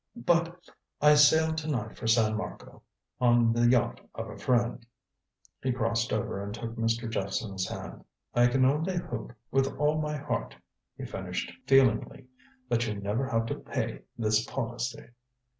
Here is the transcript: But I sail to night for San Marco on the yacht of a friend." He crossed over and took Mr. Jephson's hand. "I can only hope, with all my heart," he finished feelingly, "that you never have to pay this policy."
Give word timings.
But 0.15 0.59
I 0.99 1.13
sail 1.13 1.53
to 1.53 1.67
night 1.69 1.95
for 1.95 2.07
San 2.07 2.35
Marco 2.35 2.81
on 3.19 3.53
the 3.53 3.69
yacht 3.69 4.01
of 4.15 4.31
a 4.31 4.35
friend." 4.35 4.83
He 5.61 5.71
crossed 5.71 6.11
over 6.11 6.43
and 6.43 6.51
took 6.55 6.75
Mr. 6.75 7.07
Jephson's 7.07 7.67
hand. 7.69 8.03
"I 8.33 8.47
can 8.47 8.65
only 8.65 8.97
hope, 8.97 9.31
with 9.51 9.67
all 9.77 10.01
my 10.01 10.17
heart," 10.17 10.55
he 10.97 11.05
finished 11.05 11.53
feelingly, 11.67 12.25
"that 12.67 12.87
you 12.87 12.95
never 12.95 13.27
have 13.27 13.45
to 13.45 13.55
pay 13.59 14.01
this 14.17 14.43
policy." 14.43 15.07